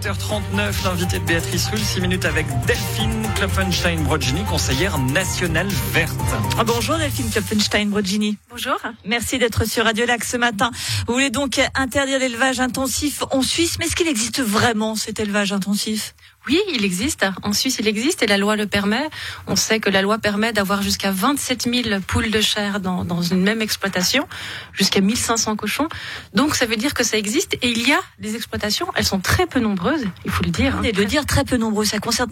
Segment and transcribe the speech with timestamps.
[0.00, 6.18] 7h39, l'invité de Béatrice Rulle, 6 minutes avec Delphine Klopfenstein-Brodgini, conseillère nationale verte.
[6.58, 8.38] Ah, bonjour Delphine Klopfenstein-Brodgini.
[8.48, 8.78] Bonjour.
[9.04, 10.70] Merci d'être sur Radio Lac ce matin.
[11.06, 15.52] Vous voulez donc interdire l'élevage intensif en Suisse, mais est-ce qu'il existe vraiment cet élevage
[15.52, 16.14] intensif?
[16.46, 17.24] Oui, il existe.
[17.42, 19.08] En Suisse, il existe et la loi le permet.
[19.46, 23.22] On sait que la loi permet d'avoir jusqu'à 27 000 poules de chair dans, dans
[23.22, 24.26] une même exploitation,
[24.72, 25.88] jusqu'à 1500 cochons.
[26.34, 28.86] Donc, ça veut dire que ça existe et il y a des exploitations.
[28.94, 30.76] Elles sont très peu nombreuses, il faut le dire.
[30.76, 32.30] Hein, et de dire très peu nombreuses, ça concerne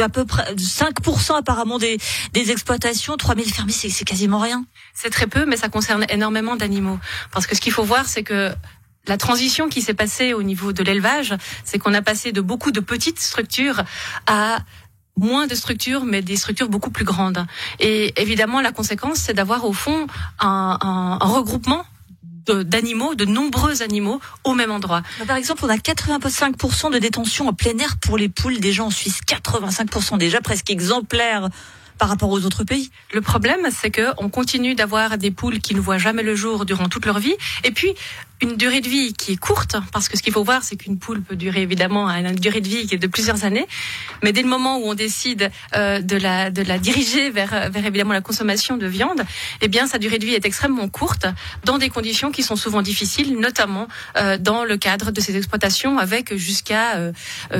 [0.00, 1.98] à peu près 5% apparemment des,
[2.32, 4.64] des exploitations, 3000 fermiers, c'est quasiment rien.
[4.94, 6.98] C'est très peu, mais ça concerne énormément d'animaux.
[7.30, 8.52] Parce que ce qu'il faut voir, c'est que
[9.06, 11.34] la transition qui s'est passée au niveau de l'élevage,
[11.64, 13.82] c'est qu'on a passé de beaucoup de petites structures
[14.26, 14.58] à
[15.18, 17.46] moins de structures, mais des structures beaucoup plus grandes.
[17.80, 20.06] Et évidemment, la conséquence, c'est d'avoir au fond
[20.38, 21.84] un, un, un regroupement
[22.46, 25.02] d'animaux, de, nombreux animaux au même endroit.
[25.26, 28.90] Par exemple, on a 85% de détention en plein air pour les poules déjà en
[28.90, 29.20] Suisse.
[29.26, 31.48] 85% déjà presque exemplaires
[31.98, 32.90] par rapport aux autres pays.
[33.14, 36.66] Le problème, c'est que on continue d'avoir des poules qui ne voient jamais le jour
[36.66, 37.34] durant toute leur vie.
[37.64, 37.94] Et puis,
[38.40, 40.98] une durée de vie qui est courte, parce que ce qu'il faut voir, c'est qu'une
[40.98, 43.66] poule peut durer évidemment une durée de vie qui est de plusieurs années,
[44.22, 47.86] mais dès le moment où on décide euh, de la de la diriger vers vers
[47.86, 49.22] évidemment la consommation de viande,
[49.60, 51.26] eh bien sa durée de vie est extrêmement courte
[51.64, 55.98] dans des conditions qui sont souvent difficiles, notamment euh, dans le cadre de ces exploitations
[55.98, 57.12] avec jusqu'à euh,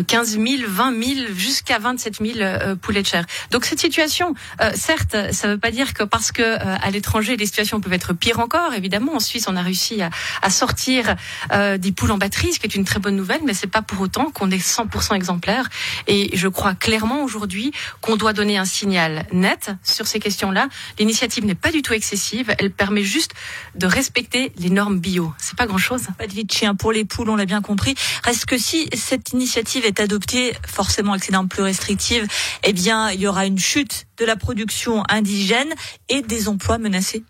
[0.06, 3.24] 15 000, 20 000, jusqu'à 27 000 euh, poulets de chair.
[3.50, 4.34] Donc cette situation,
[4.74, 8.12] certes, ça ne veut pas dire que parce que à l'étranger les situations peuvent être
[8.12, 8.74] pires encore.
[8.74, 10.10] Évidemment, en Suisse, on a réussi à,
[10.42, 11.14] à sortir
[11.52, 13.82] euh, des poules en batterie, ce qui est une très bonne nouvelle, mais c'est pas
[13.82, 15.68] pour autant qu'on est 100% exemplaire.
[16.08, 20.66] Et je crois clairement aujourd'hui qu'on doit donner un signal net sur ces questions-là.
[20.98, 23.30] L'initiative n'est pas du tout excessive, elle permet juste
[23.76, 25.32] de respecter les normes bio.
[25.38, 26.02] C'est pas grand-chose.
[26.18, 27.94] Pas de vie chien pour les poules, on l'a bien compris.
[28.24, 32.26] Reste que si cette initiative est adoptée, forcément avec ces normes plus restrictives,
[32.64, 35.72] eh bien, il y aura une chute de la production indigène
[36.08, 37.22] et des emplois menacés.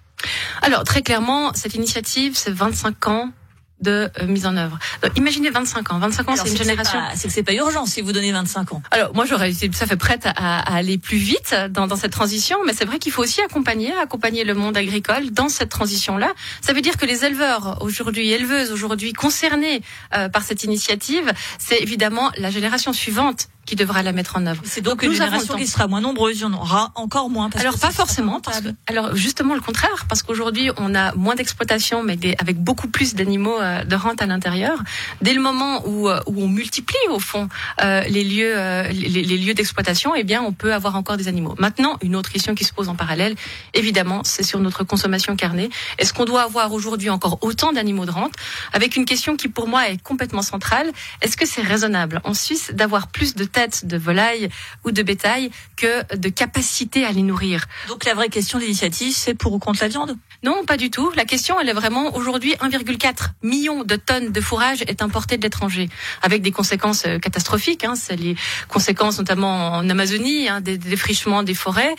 [0.62, 3.32] Alors très clairement, cette initiative, c'est 25 ans
[3.80, 4.78] de euh, mise en œuvre.
[5.02, 5.98] Donc, imaginez 25 ans.
[5.98, 6.98] 25 ans, c'est une génération.
[7.14, 8.82] C'est que c'est pas urgent si vous donnez 25 ans.
[8.90, 11.96] Alors moi, j'aurais été tout à fait prête à, à aller plus vite dans, dans
[11.96, 15.68] cette transition, mais c'est vrai qu'il faut aussi accompagner, accompagner le monde agricole dans cette
[15.68, 16.32] transition-là.
[16.62, 19.82] Ça veut dire que les éleveurs aujourd'hui, éleveuses aujourd'hui concernés
[20.14, 24.62] euh, par cette initiative, c'est évidemment la génération suivante qui devra la mettre en œuvre.
[24.64, 27.50] C'est donc, donc une génération qui sera moins nombreuse, il y en aura encore moins.
[27.50, 31.34] Parce alors pas forcément, parce que, alors justement le contraire, parce qu'aujourd'hui on a moins
[31.34, 34.78] d'exploitation, mais des, avec beaucoup plus d'animaux euh, de rente à l'intérieur.
[35.20, 37.48] Dès le moment où, euh, où on multiplie au fond
[37.82, 41.28] euh, les lieux, euh, les, les, lieux d'exploitation, eh bien on peut avoir encore des
[41.28, 41.54] animaux.
[41.58, 43.34] Maintenant, une autre question qui se pose en parallèle,
[43.74, 45.70] évidemment, c'est sur notre consommation carnée.
[45.98, 48.32] Est-ce qu'on doit avoir aujourd'hui encore autant d'animaux de rente?
[48.72, 50.92] Avec une question qui pour moi est complètement centrale.
[51.22, 54.50] Est-ce que c'est raisonnable en Suisse d'avoir plus de têtes de volailles
[54.84, 57.64] ou de bétail que de capacité à les nourrir.
[57.88, 60.14] Donc la vraie question de l'initiative, c'est pour ou contre la viande?
[60.42, 61.10] Non, pas du tout.
[61.16, 65.42] La question, elle est vraiment aujourd'hui 1,4 million de tonnes de fourrage est importé de
[65.42, 65.88] l'étranger,
[66.20, 67.84] avec des conséquences catastrophiques.
[67.84, 67.94] Hein.
[67.96, 68.36] C'est les
[68.68, 71.94] conséquences notamment en Amazonie, hein, des défrichements des forêts.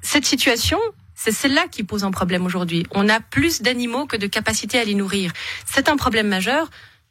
[0.00, 0.78] Cette situation,
[1.16, 2.86] c'est celle-là qui pose un problème aujourd'hui.
[2.92, 5.32] On a plus d'animaux que de capacité à les nourrir.
[5.66, 6.70] C'est un problème majeur.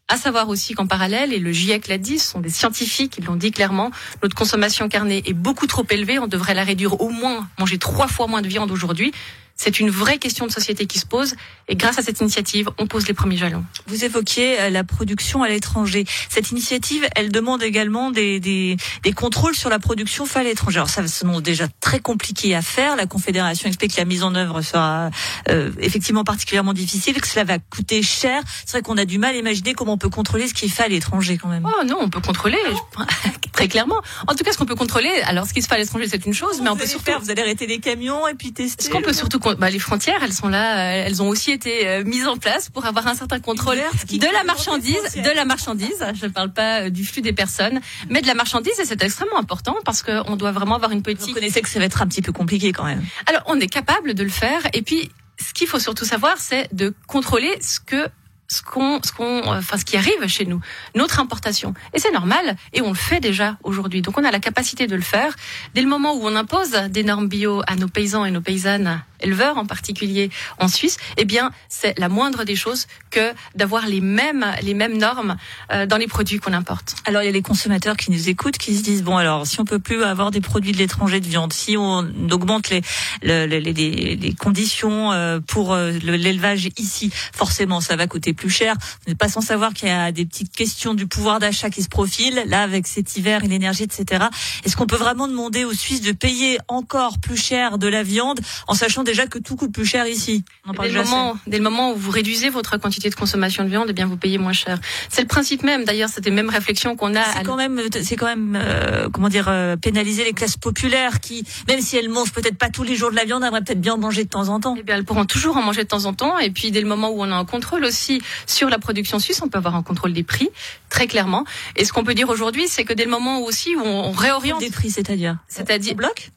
[0.10, 3.22] À savoir aussi qu'en parallèle, et le GIEC l'a dit, ce sont des scientifiques qui
[3.22, 3.92] l'ont dit clairement,
[4.24, 6.18] notre consommation carnée est beaucoup trop élevée.
[6.18, 9.12] On devrait la réduire au moins, manger trois fois moins de viande aujourd'hui.
[9.58, 11.36] C'est une vraie question de société qui se pose
[11.68, 13.66] et grâce à cette initiative, on pose les premiers jalons.
[13.88, 16.06] Vous évoquiez la production à l'étranger.
[16.30, 20.78] Cette initiative, elle demande également des, des, des contrôles sur la production faite à l'étranger.
[20.78, 22.96] Alors ça, c'est déjà très compliqué à faire.
[22.96, 25.10] La Confédération explique que la mise en œuvre sera
[25.50, 28.42] euh, effectivement particulièrement difficile, que cela va coûter cher.
[28.66, 30.70] C'est vrai qu'on a du mal à imaginer comment on peut contrôler ce qui est
[30.70, 31.66] fait à l'étranger quand même.
[31.66, 32.58] Oh non, on peut contrôler
[33.52, 34.02] très clairement.
[34.28, 36.26] En tout cas, ce qu'on peut contrôler, alors ce qui se fait à l'étranger, c'est
[36.26, 38.86] une chose, mais on peut surtout faire, vous allez arrêter des camions et puis tester.
[38.86, 42.04] Ce qu'on peut surtout bah, les frontières, elles sont là, elles ont aussi été euh,
[42.04, 46.06] mises en place pour avoir un certain contrôle de la marchandise, de la marchandise.
[46.14, 47.80] Je ne parle pas euh, du flux des personnes,
[48.10, 51.30] mais de la marchandise et c'est extrêmement important parce qu'on doit vraiment avoir une politique.
[51.30, 53.04] Vous connaissez que ça va être un petit peu compliqué quand même.
[53.26, 56.74] Alors, on est capable de le faire et puis ce qu'il faut surtout savoir, c'est
[56.74, 58.08] de contrôler ce que
[58.48, 60.62] ce qu'on, ce qu'on, enfin, ce qui arrive chez nous,
[60.96, 61.74] notre importation.
[61.94, 64.02] Et c'est normal, et on le fait déjà aujourd'hui.
[64.02, 65.36] Donc, on a la capacité de le faire.
[65.74, 69.02] Dès le moment où on impose des normes bio à nos paysans et nos paysannes
[69.20, 70.30] éleveurs en particulier
[70.60, 74.98] en Suisse, eh bien, c'est la moindre des choses que d'avoir les mêmes, les mêmes
[74.98, 75.38] normes
[75.72, 76.96] euh, dans les produits qu'on importe.
[77.06, 79.60] Alors, il y a les consommateurs qui nous écoutent, qui se disent, bon, alors, si
[79.60, 82.82] on peut plus avoir des produits de l'étranger de viande, si on augmente les,
[83.22, 83.74] les, les,
[84.16, 88.76] les conditions euh, pour euh, l'élevage ici, forcément, ça va coûter plus cher.
[88.80, 91.84] Vous n'êtes pas sans savoir qu'il y a des petites questions du pouvoir d'achat qui
[91.84, 94.26] se profilent, là, avec cet hiver et l'énergie, etc.
[94.64, 98.40] Est-ce qu'on peut vraiment demander aux Suisses de payer encore plus cher de la viande
[98.68, 100.44] en sachant déjà que tout coûte plus cher ici
[100.80, 103.88] dès, le moment, dès le moment où vous réduisez votre quantité de consommation de viande,
[103.90, 104.80] eh bien vous payez moins cher.
[105.10, 105.86] C'est le principe même.
[105.86, 107.24] D'ailleurs, c'était même réflexion qu'on a.
[107.24, 111.46] C'est quand même, c'est quand même, euh, comment dire, euh, pénaliser les classes populaires qui,
[111.68, 113.94] même si elles mangent peut-être pas tous les jours de la viande, aimeraient peut-être bien
[113.94, 114.76] en manger de temps en temps.
[114.78, 116.38] Eh bien, elles pourront toujours en manger de temps en temps.
[116.38, 119.42] Et puis, dès le moment où on a un contrôle aussi sur la production suisse,
[119.42, 120.50] on peut avoir un contrôle des prix
[120.90, 121.46] très clairement.
[121.76, 124.12] Et ce qu'on peut dire aujourd'hui, c'est que dès le moment où aussi où on
[124.12, 126.32] réoriente des prix, c'est-à-dire, c'est-à-dire bloc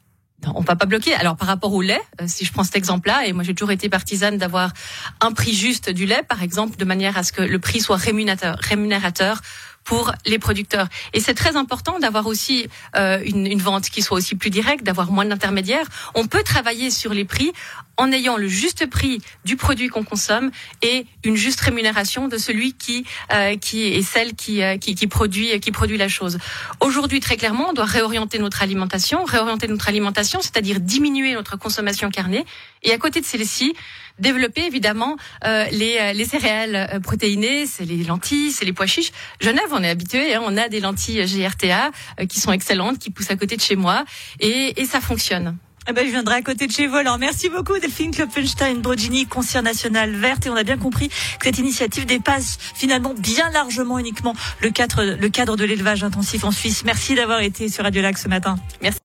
[0.55, 1.13] on va pas bloquer.
[1.13, 3.71] Alors par rapport au lait, euh, si je prends cet exemple-là, et moi j'ai toujours
[3.71, 4.71] été partisane d'avoir
[5.19, 7.97] un prix juste du lait, par exemple, de manière à ce que le prix soit
[7.97, 9.41] rémunérateur
[9.83, 10.87] pour les producteurs.
[11.13, 14.83] Et c'est très important d'avoir aussi euh, une, une, vente qui soit aussi plus directe,
[14.83, 15.87] d'avoir moins d'intermédiaires.
[16.15, 17.51] On peut travailler sur les prix
[17.97, 20.51] en ayant le juste prix du produit qu'on consomme
[20.81, 25.07] et une juste rémunération de celui qui euh, qui est celle qui, euh, qui, qui
[25.07, 26.37] produit qui produit la chose.
[26.79, 32.09] Aujourd'hui, très clairement, on doit réorienter notre alimentation, réorienter notre alimentation, c'est-à-dire diminuer notre consommation
[32.09, 32.45] carnée.
[32.83, 33.75] Et à côté de celle-ci,
[34.19, 38.85] développer évidemment euh, les, euh, les céréales euh, protéinées, c'est les lentilles, c'est les pois
[38.85, 39.11] chiches.
[39.39, 41.91] Genève, on est habitué, hein, on a des lentilles GRTA
[42.29, 44.05] qui sont excellentes, qui poussent à côté de chez moi,
[44.39, 45.57] et, et ça fonctionne.
[45.87, 46.95] Eh ben, je viendrai à côté de chez vous.
[46.95, 50.45] Alors, merci beaucoup, Delphine Klopfenstein, Brogini, Concert National Verte.
[50.45, 55.03] Et on a bien compris que cette initiative dépasse finalement bien largement uniquement le cadre,
[55.03, 56.83] le cadre de l'élevage intensif en Suisse.
[56.85, 58.57] Merci d'avoir été sur Radio Lac ce matin.
[58.83, 58.99] Merci.